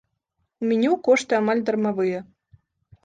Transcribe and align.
У 0.63 0.69
меню 0.71 0.93
кошты 1.07 1.33
амаль 1.41 1.61
дармавыя. 1.67 2.27